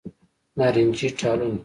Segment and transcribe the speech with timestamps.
[0.57, 1.59] نارنجې ټالونه